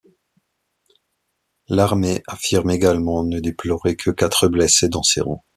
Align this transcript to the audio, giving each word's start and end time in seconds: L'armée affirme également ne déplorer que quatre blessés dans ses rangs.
L'armée 1.67 2.23
affirme 2.25 2.71
également 2.71 3.23
ne 3.23 3.39
déplorer 3.39 3.95
que 3.95 4.09
quatre 4.09 4.47
blessés 4.47 4.89
dans 4.89 5.03
ses 5.03 5.21
rangs. 5.21 5.43